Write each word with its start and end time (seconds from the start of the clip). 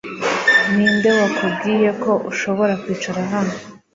Ninde 0.75 1.09
wakubwiye 1.19 1.89
ko 2.03 2.11
ushobora 2.31 2.73
kwicara 2.81 3.21
hano 3.31 3.55